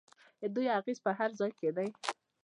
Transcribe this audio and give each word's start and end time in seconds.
د 0.41 0.43
دوی 0.55 0.67
اغیز 0.79 0.97
په 1.05 1.11
هر 1.19 1.29
ځای 1.39 1.51
کې 1.59 1.69
دی. 1.77 1.89